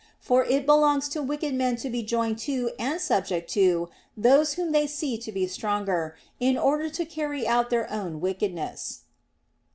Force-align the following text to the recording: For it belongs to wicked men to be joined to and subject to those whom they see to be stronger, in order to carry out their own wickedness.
For 0.19 0.43
it 0.43 0.65
belongs 0.65 1.07
to 1.09 1.21
wicked 1.21 1.53
men 1.53 1.75
to 1.75 1.87
be 1.87 2.01
joined 2.01 2.39
to 2.39 2.71
and 2.79 2.99
subject 2.99 3.47
to 3.51 3.89
those 4.17 4.53
whom 4.55 4.71
they 4.71 4.87
see 4.87 5.15
to 5.19 5.31
be 5.31 5.45
stronger, 5.45 6.15
in 6.39 6.57
order 6.57 6.89
to 6.89 7.05
carry 7.05 7.47
out 7.47 7.69
their 7.69 7.87
own 7.93 8.19
wickedness. 8.19 9.01